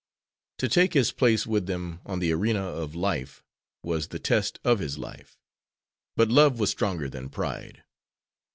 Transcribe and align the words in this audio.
To 0.57 0.67
take 0.67 0.95
his 0.95 1.11
place 1.11 1.45
with 1.45 1.67
them 1.67 1.99
on 2.07 2.17
the 2.17 2.31
arena 2.31 2.63
of 2.65 2.95
life 2.95 3.43
was 3.83 4.07
the 4.07 4.17
test 4.17 4.59
of 4.63 4.79
his 4.79 4.97
life, 4.97 5.37
but 6.15 6.29
love 6.31 6.59
was 6.59 6.71
stronger 6.71 7.07
than 7.07 7.29
pride. 7.29 7.83